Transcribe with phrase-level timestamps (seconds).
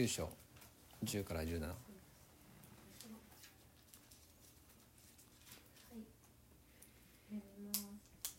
[0.00, 0.32] 9章
[1.04, 1.76] 10から17はい。
[7.28, 8.32] 読みます。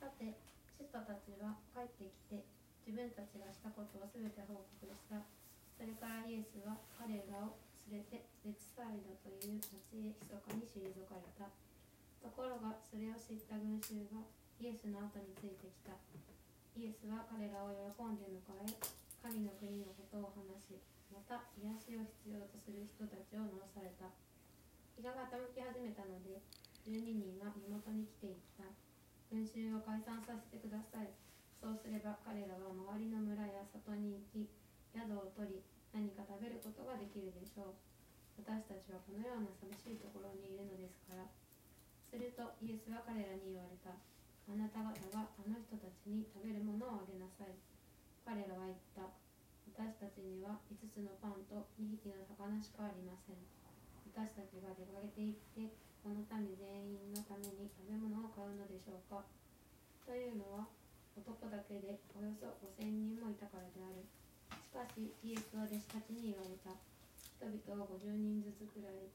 [0.00, 0.32] さて、
[0.80, 2.40] 使徒たちは帰ってきて、
[2.88, 5.20] 自分たちがしたことをすべて報告した。
[5.76, 7.60] それからイエスは彼らを
[7.92, 11.52] 連れてベツサイドという町へ密かに退かれた。
[12.24, 14.24] ところが、それを知った群衆が
[14.56, 15.92] イエスの後についてきた。
[16.80, 24.10] イエスは彼らを喜んで迎え、神の国のことを話し、また癒しを必要とする人たちを治された。
[24.98, 26.42] 日が傾き始めたので
[26.82, 28.66] 12人が身元に来ていった。
[29.30, 31.14] 群衆を解散させてください。
[31.62, 34.50] そうすれば彼らは周りの村や里に行き
[34.90, 35.62] 宿を取り
[35.94, 38.42] 何か食べることができるでしょう。
[38.42, 41.30] 私たちはこのような寂しいところにいるのですから。
[42.10, 43.94] するとイエスは彼らに言われた。
[43.94, 47.54] あなた方があの人たちに食べるものをあげなさい。
[48.22, 49.10] 彼らは言った
[49.72, 53.40] 私たちには5つのパンと2匹の魚しかありません。
[54.14, 59.24] 私たちが出かけて行ってこの民全員のために食べ物を買うのでしょうか。
[60.06, 60.68] というのは
[61.18, 64.06] 男だけでおよそ5000人もいたからである。
[64.54, 66.72] しかしイエスは弟子たちに言われた。
[67.42, 69.10] 人々を50人ずつくらい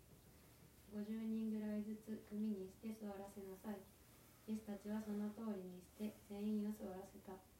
[0.91, 3.79] 50人ぐらいずつ組にして座らせなさい。
[4.51, 7.56] イエスたちはその通りにして全員を座らせた。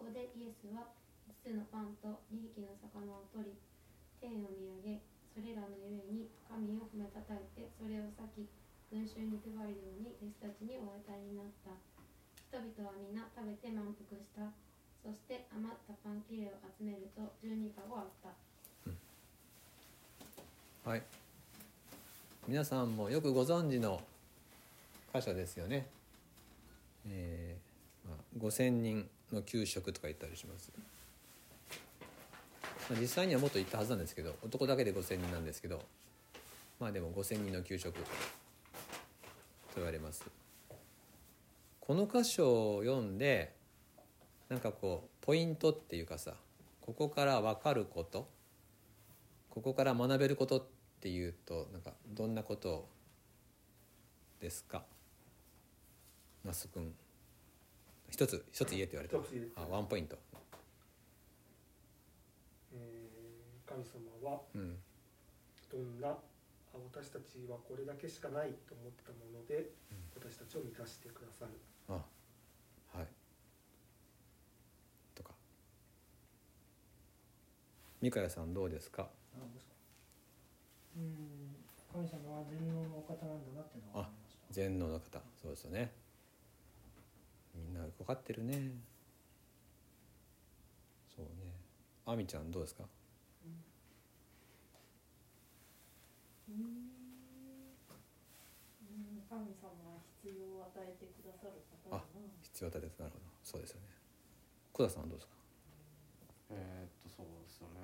[0.00, 0.88] そこでイエスは
[1.28, 3.52] 5つのパンと2匹の魚を取り
[4.16, 5.04] 天を見上げ
[5.36, 8.48] それらのゆえに神を褒めたたえてそれを裂き
[8.88, 11.76] 群衆に配るように弟子たちにお与えになった
[12.48, 14.48] 人々は皆食べて満腹した
[15.04, 18.32] そして余ったパン切れを集めると12かごあった。
[20.88, 21.02] はい。
[22.48, 24.00] 皆さんもよくご存知の
[25.12, 25.86] 箇所ですよね、
[27.06, 29.04] えーまあ、5,000人。
[29.32, 30.70] の給食とか言ったりします、
[32.90, 35.82] まあ、実際にはもっと言ったはずなんですけど男だけで5,000人なんですけど
[36.78, 38.00] まあでも5,000人の給食と
[39.76, 40.24] 言われます。
[41.80, 43.52] この箇所を読んで
[44.48, 46.34] なんかこうポイントっていうかさ
[46.80, 48.28] ここから分かること
[49.50, 50.64] ここから学べることっ
[51.00, 52.88] ていうとなんかどんなこと
[54.40, 54.84] ですか？
[56.44, 56.94] 那須君。
[58.10, 59.62] 一つ一つ言えって言われた。
[59.62, 60.18] あワンポイント。
[62.74, 64.76] えー神様はうん。
[65.70, 66.18] どんなあ
[66.92, 69.70] 私たちはこれだけしかないと思ったもので、
[70.14, 71.52] 私たちを満たしてくださる。
[71.88, 71.92] あ
[72.92, 73.06] はい。
[75.14, 75.30] とか。
[78.02, 79.08] 三河さんどうですか？
[80.96, 81.54] うん
[81.92, 84.40] 神様は全能のお方なんだなっていうのが分かりました。
[84.50, 85.20] 全能の方。
[85.40, 85.92] そうですよね
[87.54, 88.72] みんな分かってるね。
[91.14, 91.30] そうね。
[92.06, 92.84] あみちゃんどうですか？
[96.48, 96.90] うん。
[99.28, 102.02] 神様は必要を与えてくださる方だな。
[102.42, 103.24] 必要だですなるほど。
[103.44, 103.86] そうですよね。
[104.72, 105.34] 小田さんはどうですか
[106.50, 107.74] えーっとそうですよね。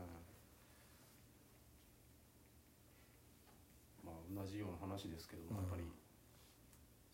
[4.04, 5.56] まあ同じような話ですけども、うん。
[5.58, 5.84] やっぱり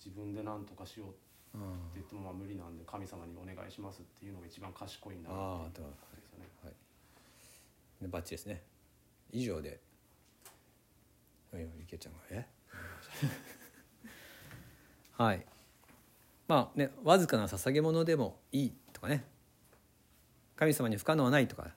[0.03, 1.19] 自分で何とかしようって
[1.55, 1.61] うん
[1.95, 6.49] 言ってもまあ無理なんで神様にお願いしますっていうのが一番賢いんだなっていうことですよね。
[6.65, 6.75] はい。
[8.01, 8.63] でバッチリですね。
[9.31, 9.81] 以上で。
[11.83, 12.47] 池ちゃんがえ？
[15.13, 15.47] はい。
[16.49, 19.25] まあねわずかな捧げ物でもいいとかね。
[20.57, 21.75] 神様に不可能はないとか。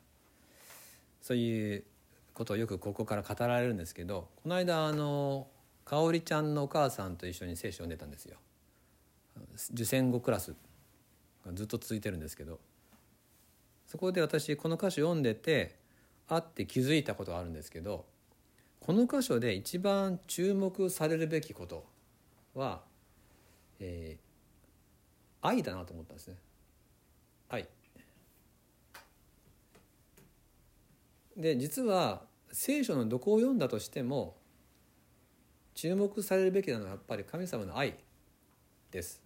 [1.21, 1.83] そういう
[2.35, 5.47] ことをよくここから語られるんですけどこの間あの
[5.85, 8.37] 香織ちゃんのお母さんと一緒に聖書を読んでたんですよ
[9.71, 10.55] 受選後クラス
[11.45, 12.59] がずっと続いてるんですけど
[13.87, 15.77] そこで私この歌詞読んでて
[16.27, 18.05] あって気づいたことがあるんですけど
[18.79, 21.85] この箇所で一番注目されるべきこと
[22.53, 22.81] は、
[23.79, 24.25] えー
[25.45, 26.35] 愛だなと思ったんですね。
[27.49, 27.67] 愛。
[31.37, 34.37] で実は聖書のどこを読んだとしても
[35.73, 37.95] 注目されるべきなのはやっぱり神様の愛
[38.91, 39.24] です。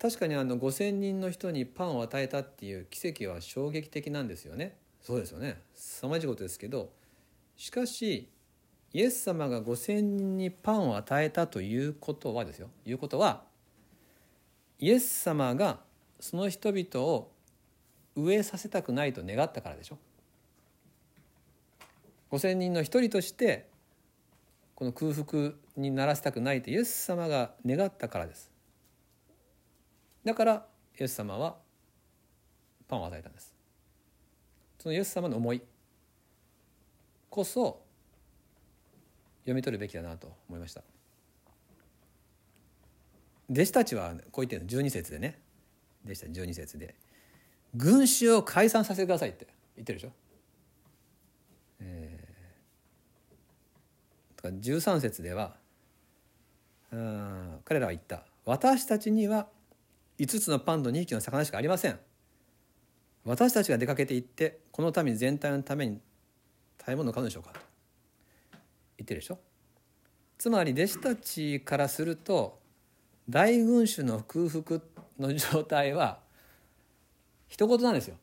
[0.00, 4.76] 確かにあの5,000人の人にパンを与えたっていう奇跡は衝撃的なんですよね。
[5.02, 5.60] そうですよね。
[5.74, 6.92] 凄まじいことですけど
[7.56, 8.28] しかし
[8.92, 12.70] イエス様が5,000人にパンを与えたということはですよ。
[12.84, 13.44] いうことは
[14.78, 15.80] イエス様が
[16.20, 17.32] その人々を
[18.16, 19.98] 飢えさせたくないと願ったからでしょ。
[22.30, 23.68] 5,000人の一人として
[24.74, 28.50] この空腹にならせたくないとイエス様が願ったからです
[30.24, 30.66] だから
[30.98, 31.56] イエス様は
[32.86, 33.54] パンを与えたんです。
[34.78, 35.62] そのイエス様の思い
[37.30, 37.82] こそ
[39.40, 40.82] 読み取るべきだなと思いました。
[43.50, 45.40] 弟子たちはこう言ってるの12節でね。
[46.04, 46.94] 弟子たち12節で
[47.74, 50.12] 「群衆を解散させてください」って言ってるでしょ。
[51.80, 55.56] えー、とか13節では
[56.90, 59.48] 彼らは言った「私たちには
[60.18, 61.98] 5つのパンと2匹の魚しかありません」
[63.24, 66.00] 私たちが出かけて行ってこの民全体のために
[66.80, 67.60] 食べ物を買うのでしょうかと
[68.96, 69.38] 言ってるでしょ？
[70.38, 72.60] つまり弟子たちからすると
[73.28, 74.80] 大群衆の空腹
[75.18, 76.20] の状態は
[77.48, 78.16] 一言なんですよ。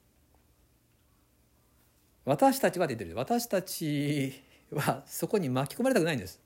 [2.24, 4.42] 私たちはって言ってる私たち
[4.72, 6.40] はそこに巻き込まれたくないんです。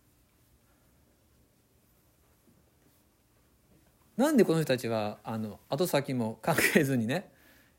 [4.20, 7.32] なんでこの人たちはあの後先も考えずにね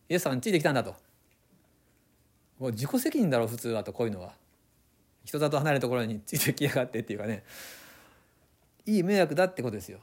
[0.09, 0.95] イエス様についてきたんだと。
[2.59, 4.33] もう自己責任だろう普通はとこういうのは。
[5.27, 7.45] 人里離れたところについてきやがってっていうかね。
[8.87, 9.99] いい迷惑だってことですよ。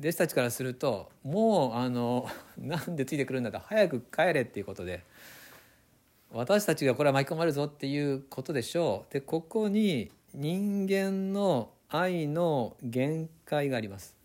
[0.00, 3.60] 弟子たちからするともうあのなんでついてくるんだと。
[3.60, 5.04] 早く帰れっていうことで。
[6.32, 9.12] 私たちがこれは巻き込まれるぞっていうことでしょう。
[9.12, 14.18] でここに人間の愛の限界があります。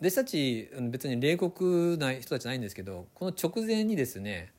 [0.00, 4.52] 弟子たち別に冷酷な人たちないんですけどこの直前にですね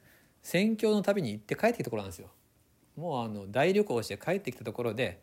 [0.44, 2.28] 宣教の旅に行って帰ってきたところなんですよ
[2.96, 5.20] もうあの大旅行して帰ってきたところで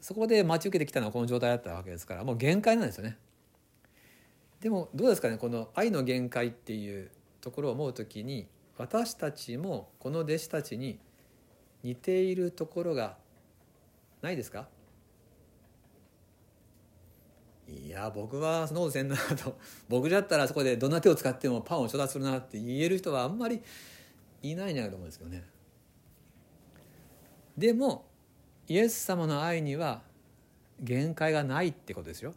[0.00, 3.18] そこで待ち受けてきたのはこの状態だったわけですからもう限界なんですよね。
[4.60, 7.10] でもどうですかねこの愛の限界っていう
[7.40, 11.00] ところを思う時に私たちもこの弟子たちに
[11.82, 13.16] 似ているところが
[14.22, 14.68] ないですか？
[17.68, 23.60] いや僕はそんなことせんなと僕だったらそこでどんな手を使ってもパンを調達するなって言える人はあんまり
[24.42, 25.44] いないんじゃないかと思うんですけどね。
[27.58, 28.06] でも
[28.68, 30.02] イエス様の愛には
[30.80, 32.34] 限界がないってことですよ。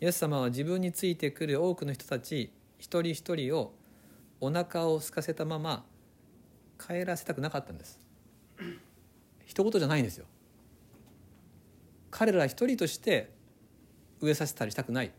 [0.00, 3.74] イエス様は自分についてくる多くの人たち一人一人を
[4.40, 5.84] お腹を空かせたまま
[6.78, 8.00] 帰らせたくなかったんです
[9.44, 10.24] 一言じゃないんですよ
[12.10, 13.32] 彼ら一人として
[14.20, 15.12] 飢えさせたりしたくない。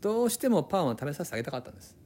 [0.00, 1.96] どうしてもパンを食べさせてあげたかったんです。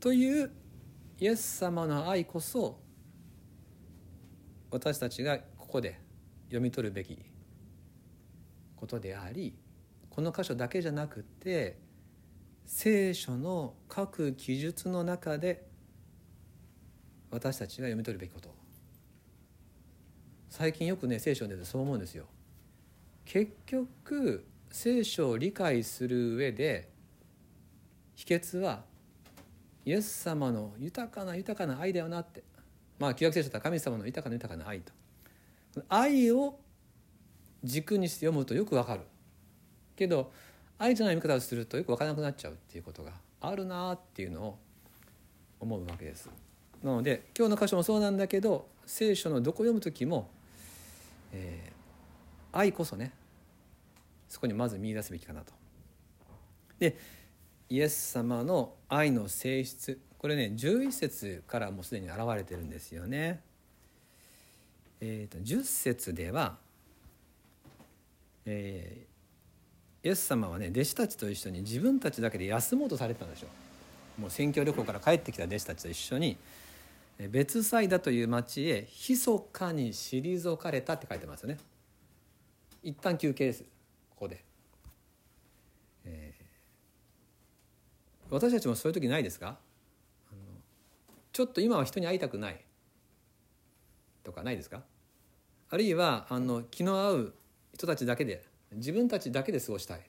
[0.00, 0.50] という
[1.18, 2.80] イエス様の愛こそ
[4.70, 6.00] 私たちがここで
[6.46, 7.18] 読み取るべき
[8.74, 9.54] ことであり
[10.10, 11.78] この箇所だけじゃなくて
[12.66, 15.68] 聖書の各記述の中で
[17.30, 18.51] 私たちが読み取るべきこと。
[20.52, 22.26] 最近よくね聖書でそう思うんですよ。
[23.24, 26.90] 結局聖書を理解する上で
[28.14, 28.82] 秘訣は
[29.86, 32.42] イエス様の豊かな豊かな愛だよなって。
[32.98, 34.92] まあ旧約聖書とは神様の豊かな豊かな愛と。
[35.88, 36.58] 愛を
[37.64, 39.00] 軸にして読むとよくわかる。
[39.96, 40.32] けど
[40.76, 44.58] 愛じゃない見方をするとよく分からなくなっちゃうっていうことがあるなっていうのを
[45.60, 46.28] 思うわけです。
[46.82, 50.28] なので今日の箇所もそうなんだけど聖書のどこ読む時も、
[51.32, 53.12] えー、愛こそね
[54.28, 55.52] そこにまず見出すべきかなと。
[56.78, 56.96] で
[57.68, 63.40] イエス様の愛の性質これね11節からもうすでに現れてるんですよね。
[65.00, 66.58] えーと、10節では、
[68.46, 73.48] えー、イエス様はね弟子たちと一緒に自分たちだけで休もうとされてたんでしょ
[74.18, 74.20] う。
[74.20, 76.36] もう宣教旅行から帰ってきた弟子たちと一緒に
[77.28, 81.58] 別サイダという町へ密かに退かれたって書いてますよね。
[82.82, 83.62] 一旦休憩です。
[84.10, 84.44] ここで。
[86.04, 86.34] え
[88.30, 89.58] 私たちもそういう時ないですか？
[91.32, 92.64] ちょっと今は人に会いたくない。
[94.24, 94.82] とかないですか？
[95.70, 97.34] あるいはあの気の合う
[97.74, 100.00] 人たちだけで自分たちだけで過ごしたい。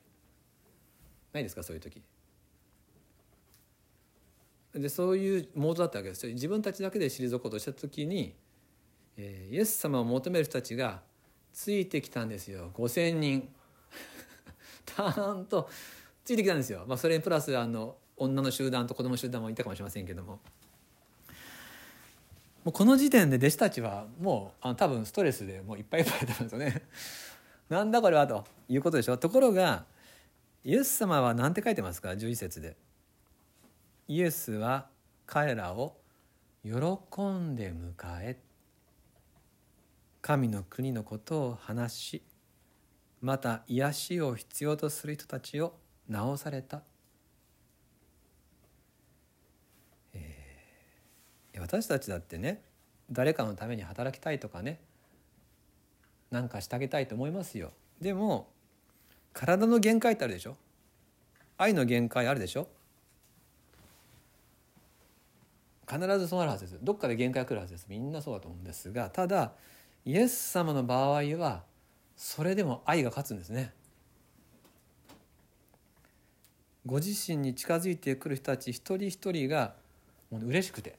[1.34, 1.64] ないですか？
[1.64, 2.02] そういう時。
[4.74, 6.34] でそういうモードだったわけですよ。
[6.34, 8.36] 自分たちだけで退こうとした時に、
[9.18, 11.02] えー、イエス様を求める人たちが
[11.54, 12.72] ついてきたんですよ。
[12.74, 13.50] 5,000人。
[14.86, 15.70] たーんと
[16.26, 20.40] ついてきたんですよ、まあ、それにプラスあの女の集団と子供集団もいたかもしれませんけども。
[22.64, 26.84] もうこの時点で弟子たちはもうあの多分ストレスでもういっぱいいっぱいだったんですよね。
[27.70, 29.14] なんだこれはということでしょ。
[29.14, 29.86] うところが
[30.64, 32.78] イエス様は何て書いてますか？11節で。
[34.08, 34.88] イエスは
[35.26, 35.98] 彼らを
[36.64, 38.38] 喜んで迎え
[40.22, 42.24] 神の国のことを話し
[43.22, 45.76] また癒しを必要とする人たちを
[46.12, 46.82] 治された、
[50.14, 52.62] えー私たちだってね
[53.12, 54.82] 誰かのために働きたいとかね
[56.32, 57.72] なんかしてあげたいと思いますよ。
[58.02, 58.50] でも
[59.34, 60.58] 体の限界ってあるでしょ？
[61.58, 62.68] 愛の限界あるでしょ？
[65.94, 66.80] 必ずそうなるはずです。
[66.82, 67.86] どっかで限界が来るはずです。
[67.88, 69.52] みんなそうだと思うんですがただ
[70.06, 71.64] イエス様の場合は
[72.16, 73.74] それでも愛が勝つんですね。
[76.86, 79.74] ご自身に近づいてくる人たち一人一人が
[80.30, 80.96] もう嬉しくて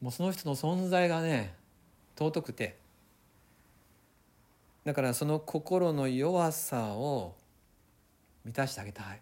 [0.00, 1.54] もうその人の存在がね
[2.16, 2.78] 尊くて
[4.84, 7.34] だからその心の弱さを
[8.44, 9.20] 満たしてあげたい。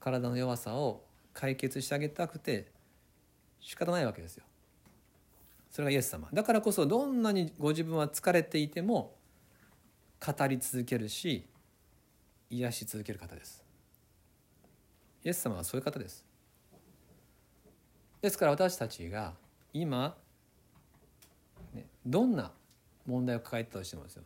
[0.00, 2.70] 体の弱さを解決してあげたくて
[3.60, 4.44] 仕方ないわけですよ。
[5.70, 6.28] それがイエス様。
[6.32, 9.14] だからこそどんなにご自分は疲れていても
[10.24, 11.46] 語り続けるし
[12.50, 13.64] 癒し続ける方です。
[15.24, 16.24] イエス様はそういう方です。
[18.20, 19.34] ですから私たちが
[19.72, 20.16] 今、
[21.72, 22.50] ね、どんな
[23.06, 24.22] 問題を抱えてたとしてもですよ。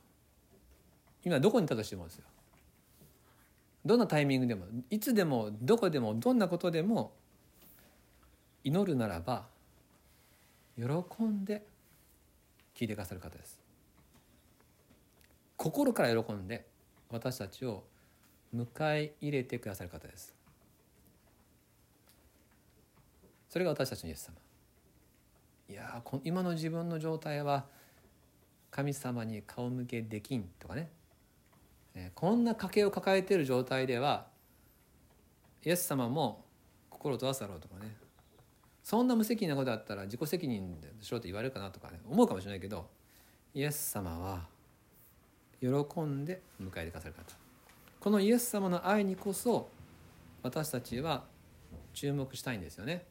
[1.25, 2.25] 今どこにいたとしてもですよ。
[3.85, 7.13] どんなタイミングでもいつでもどこでもどんなことでも
[8.63, 9.47] 祈るならば
[10.77, 10.85] 喜
[11.25, 11.63] んで
[12.75, 13.61] 聞いてくださる方です。
[15.57, 16.67] 心から喜んで
[17.11, 17.85] 私たちを
[18.55, 20.35] 迎え入れてくださる方です。
[23.49, 24.35] それが私たちのイエス様。
[25.69, 27.67] いやこ今の自分の状態は
[28.71, 30.91] 神様に顔向けできんとかね。
[32.15, 34.27] こんな家計を抱えている状態では
[35.65, 36.45] イエス様も
[36.91, 37.97] 心を閉ざすだろうとかね。
[38.83, 42.87] そんな無責任なことだったら自己責任でしろと言われるかなとかね思うかもしれないけど
[43.55, 44.47] イエス様は
[45.59, 45.69] 喜
[46.03, 47.35] んで迎えてくださる方
[47.99, 49.71] このイエス様の愛にこそ
[50.43, 51.25] 私たちは
[51.95, 53.07] 注目したいんですよね。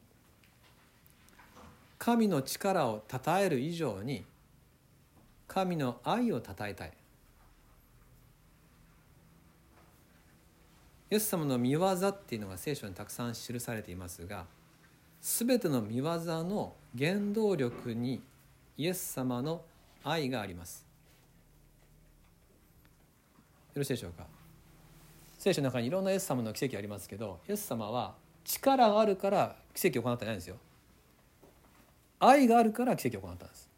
[1.97, 4.25] 神の力を称える以上に
[5.47, 6.91] 神の愛を称えたい。
[11.13, 14.47] イエス様の見業っていうのが聖書にたくさん記されていますが
[15.21, 16.05] 全ての見業
[16.43, 18.19] の原動力に
[18.79, 19.61] イエス様の
[20.03, 20.83] 愛があります。
[23.75, 24.25] よろしいでしょうか？
[25.37, 30.55] 聖書の中にいろんなイエス様の奇跡ありますけどイエス様は力があるから奇跡を行ってないんですよ。
[32.19, 33.69] 愛があるから奇跡を行ったんです。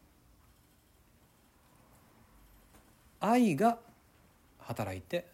[3.19, 3.77] 愛が
[4.59, 5.27] 働いて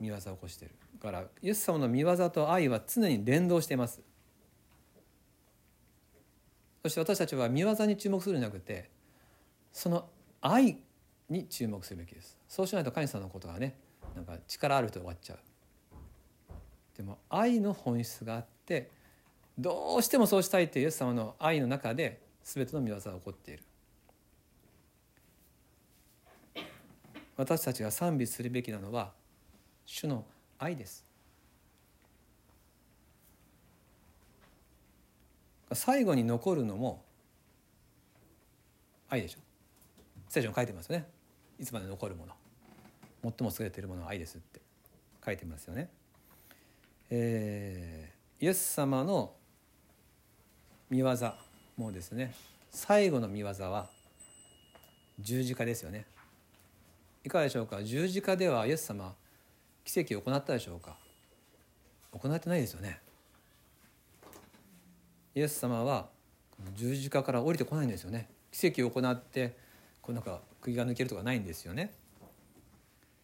[0.00, 0.74] 見業を起こしている。
[1.00, 4.00] からイエス様の見業と愛は常に連動しています。
[6.82, 8.90] そして私たちは見業に注目するんじゃなくて
[9.72, 10.08] その
[10.40, 10.78] 愛
[11.28, 12.38] に注目するべきです。
[12.48, 13.76] そうしないと神様のことがね
[14.14, 15.38] なんか力ある人で終わっちゃう。
[16.96, 18.90] でも愛の本質があって
[19.58, 23.62] どうしてもそうしたいというイエス様の愛の中で全ての見業が起こっている。
[27.36, 29.12] 私たちが賛美するべきなのは
[29.86, 30.24] 主の
[30.58, 31.04] 愛です。
[35.72, 37.04] 最後に残るのも
[39.08, 39.38] 愛でしょ。
[40.28, 41.08] 聖書に書いてますよね。
[41.58, 42.34] いつまで残るもの。
[43.22, 44.60] 最も優れているものは愛ですって
[45.24, 45.90] 書いてますよね、
[47.10, 49.34] えー、イエス様の
[50.88, 51.14] 見業
[51.76, 52.34] もですね。
[52.70, 53.90] 最後の見業は
[55.18, 56.06] 十字架ですよね。
[57.24, 57.82] いかがでしょうか。
[57.82, 59.14] 十字架ではイエス様
[59.90, 60.98] 奇跡を行ったでしょうか？
[62.12, 63.00] 行ってないですよね。
[65.34, 66.08] イエス様は
[66.74, 68.28] 十字架から降りてこないんですよね。
[68.52, 69.56] 奇跡を行って
[70.02, 71.94] こうなんか釘が抜けるとかないんですよね、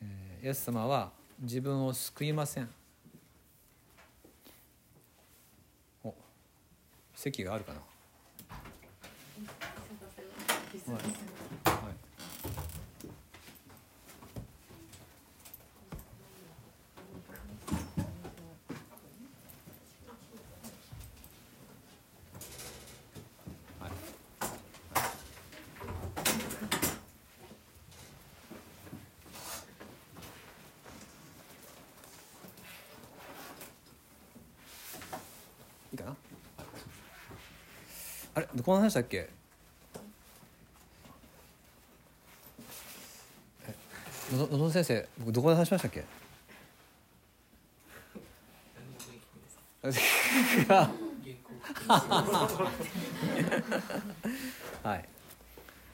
[0.00, 2.71] えーイエス様は自分を救いません。
[6.02, 6.14] お
[7.14, 7.80] 席があるかな。
[7.80, 7.85] は
[10.99, 11.02] い
[11.71, 11.94] はい
[35.92, 36.16] いいかな
[38.35, 39.28] あれどこの話だっけ？
[43.66, 43.75] え
[44.37, 46.04] ののぞみ先生僕どこで話しましたっけ？
[54.83, 55.09] はい。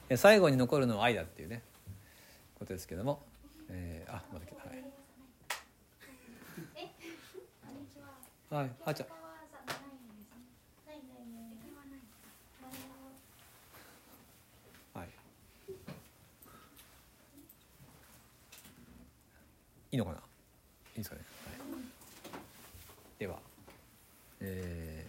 [0.09, 1.61] え最後に残るのは愛だっていうね。
[2.57, 3.21] ことですけども。
[3.69, 4.63] えー、あまだ来た。
[4.69, 4.83] はい。
[8.49, 8.65] は。
[8.65, 8.69] い。
[8.85, 9.15] あちゃんは
[9.49, 10.25] さないですね
[10.85, 11.85] ないないないないは
[14.93, 15.09] ないはい
[19.91, 20.17] いいのかな？
[20.17, 20.21] い
[20.95, 21.59] いですかね、はい、
[23.19, 23.39] では
[24.39, 25.05] え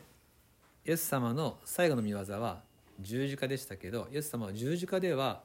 [0.84, 2.62] ーイエス様の最後の見業は
[3.00, 5.42] 十字架でしたけどイエス様は十字架では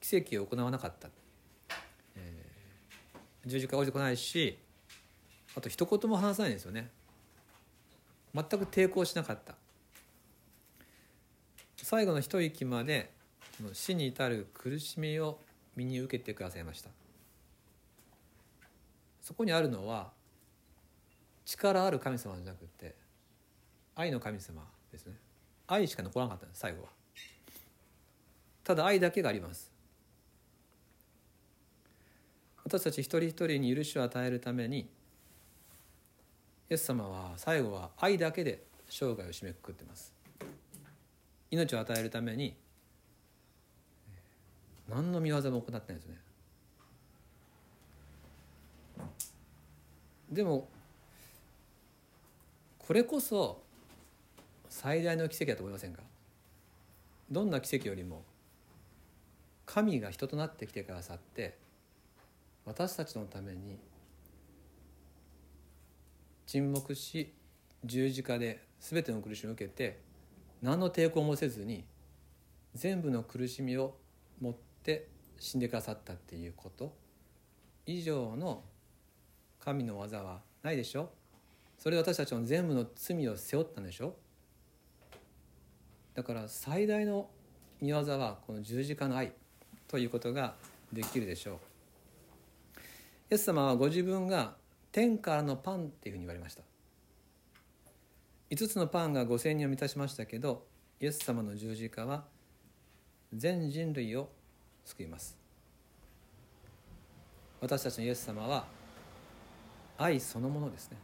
[0.00, 1.08] 奇跡を行わなかった、
[2.16, 4.58] えー十字架を置いてこないし
[5.56, 6.90] あと一言も話さないんですよね。
[8.34, 9.54] 全く抵抗しなかった。
[11.76, 13.12] 最後の一息まで
[13.72, 15.38] 死に至る苦しみを
[15.76, 16.90] 身に受けてくださいました。
[19.24, 20.12] そこにあるのは
[21.46, 22.94] 力ある神様じゃなくて
[23.96, 24.62] 愛の神様
[24.92, 25.14] ですね。
[25.66, 26.88] 愛しか残らなかったんです最後は。
[28.62, 29.72] ただ愛だけがあります。
[32.64, 34.86] 私たち一人一人に許しを与えるためにイ
[36.70, 40.12] エス様は最後は愛だけで生涯を締めくくってます。
[41.50, 42.54] 命を与えるために
[44.86, 46.18] 何の見業も行ってないですね。
[50.30, 50.68] でも
[52.78, 53.62] これこそ
[54.68, 56.02] 最大の奇跡だと思いませんか？
[57.30, 58.22] どんな奇跡よりも
[59.64, 61.56] 神が人となってきてくださって
[62.66, 63.78] 私たちのために
[66.46, 67.32] 沈黙し
[67.84, 70.00] 十字架で全ての苦しみを受けて
[70.62, 71.84] 何の抵抗もせずに
[72.74, 73.96] 全部の苦しみを
[74.40, 76.94] 持って死んでくださったっていうこと。
[77.86, 78.62] 以上の
[79.64, 81.10] 神の技はないでしょ？
[81.78, 84.14] それで私たちの全部の罪を背負ったんでしょ？
[86.14, 87.28] だから最大の
[87.80, 89.32] 見業はこの十字架の愛
[89.88, 90.54] ということが
[90.92, 91.56] できるでしょう。
[93.30, 94.54] イエス様はご自分が
[94.92, 96.62] 天からのパンっていうふうに言われました。
[98.50, 100.66] 5つのパンが5,000人を満たしましたけど
[101.00, 102.24] イエス様の十字架は
[103.32, 104.28] 全人類を
[104.84, 105.36] 救います。
[107.60, 108.66] 私たちのイエス様は
[109.96, 110.96] 愛そのものですね。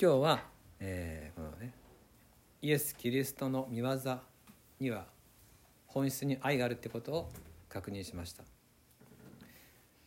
[0.00, 0.42] 今日は、
[0.78, 1.72] えーこのね
[2.62, 4.18] イエス・キリストの御業
[4.80, 5.06] には
[5.86, 7.30] 本質に愛があるってことを
[7.68, 8.42] 確認しました。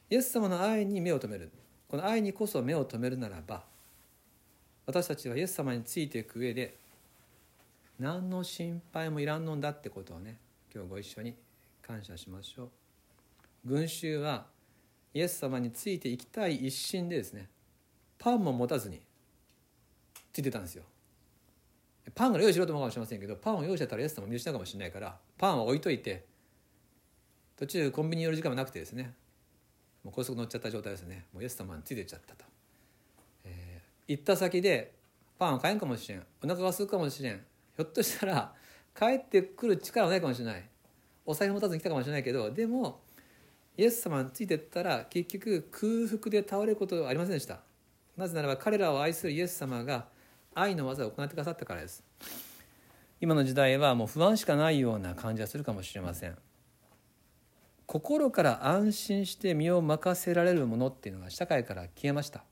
[0.09, 1.51] イエス様の愛に目を留める。
[1.87, 3.63] この愛にこそ目を留めるならば
[4.85, 6.75] 私たちはイエス様についていく上で
[7.99, 10.37] 何の心配もいらんのんだってことをね
[10.73, 11.35] 今日ご一緒に
[11.81, 12.78] 感謝しましょう。
[13.65, 14.45] 群衆は
[15.13, 17.49] イエス様についていきたい一心でですね
[18.17, 19.01] パンも持たずに
[20.31, 20.83] ついてたんですよ。
[22.15, 26.25] パンが用意しろと思うかもしれませんけどパンを用意してたらイエス様見失うかもしれないからパンは置いといて
[27.55, 29.13] 途中コンビニ寄る時間もなくてですね
[30.03, 31.25] もう高速乗っちゃった状態ですね。
[31.33, 32.45] もうイエス様についてっちゃったと、
[33.45, 34.93] えー行った先で
[35.37, 36.23] パンを買えんかもしれん。
[36.43, 37.33] お腹が空くかもしれん。
[37.35, 38.53] ひょっとしたら
[38.97, 40.67] 帰ってくる力はないかもしれない。
[41.25, 43.01] お財布持たずに来たかもしれないけどでも
[43.79, 47.61] イエス様についていったら結局空腹で倒れることはありませんでした。
[48.17, 50.07] なぜならば彼らを愛するイエス様が
[50.53, 52.03] 愛の技を行ってくださったからです。
[53.21, 56.37] 今の時代はもう不安しかないような感じがするかもしれません。
[57.85, 62.43] 心から安心して身を任せられるものっていうのが社会から消えました。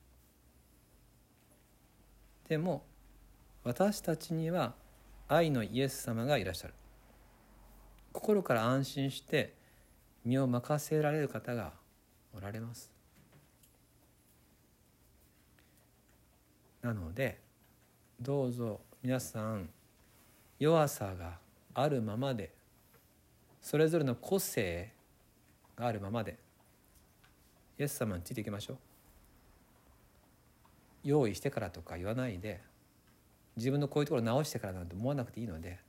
[2.47, 2.85] でも
[3.65, 4.75] 私たちには
[5.27, 6.73] 愛のイエス様がいらっしゃる。
[8.13, 9.56] 心から安心して
[10.27, 11.71] 身を任せられる方が
[12.35, 12.91] おられます。
[16.81, 17.39] なので
[18.19, 19.69] どうぞ皆さん
[20.59, 21.37] 弱さが
[21.73, 22.53] あるままで
[23.61, 24.91] それぞれの個性
[25.77, 26.37] があるままで
[27.79, 28.77] イエス様についていきましょう。
[31.05, 32.59] 用意してからとか言わないで
[33.55, 35.79] 自分のこういうところ直してからなんて思わなくていいので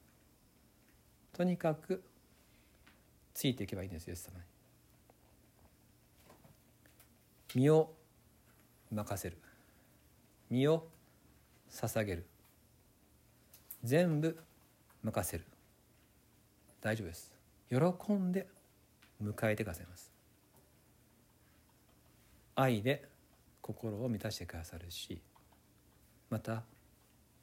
[1.32, 2.04] とにかく
[3.38, 4.44] ついていけばいいんですイエス様に。
[7.54, 7.94] 身を
[8.90, 9.38] 任せる。
[10.50, 10.88] 身を
[11.70, 12.26] 捧げる。
[13.84, 14.36] 全部
[15.04, 15.44] 任せる。
[16.80, 17.32] 大丈夫です。
[17.70, 18.48] 喜んで
[19.22, 20.10] 迎えてくださいます。
[22.56, 23.04] 愛で
[23.60, 25.20] 心を満たしてくださるし
[26.28, 26.64] また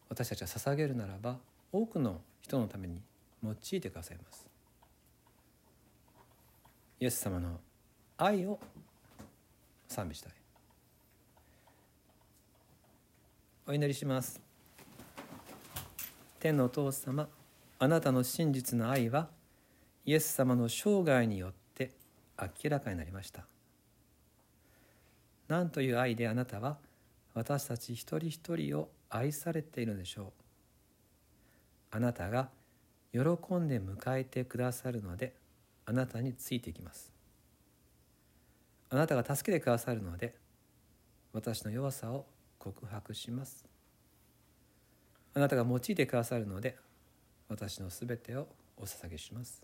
[0.09, 1.37] 私たちは捧げるならば
[1.71, 3.01] 多くの人のために
[3.41, 4.54] 用いてくださいます。
[6.97, 7.59] イエス様の
[8.17, 8.57] 愛を
[9.87, 10.33] 賛美したい。
[13.67, 14.39] お祈りします。
[16.39, 17.27] 天のお父様
[17.79, 19.27] あなたの真実の愛は
[20.05, 21.91] イエス様の生涯によって
[22.39, 23.45] 明らかになりました。
[25.49, 26.77] 何という愛であなたは
[27.33, 30.31] 私たち一人一人を愛されているのでしょう。
[31.91, 32.49] あなたが
[33.11, 33.19] 喜
[33.55, 35.33] んで迎えてくださるので
[35.85, 37.11] あなたについていきます。
[38.89, 40.35] あなたが助けてくださるので
[41.33, 42.25] 私の弱さを
[42.57, 43.65] 告白します。
[45.33, 46.77] あなたが用いてくださるので
[47.49, 49.61] 私のすべてをお捧げします。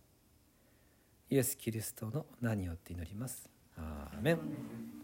[1.30, 3.50] イエス・キリストの名によって祈ります。
[3.78, 5.01] アーメン。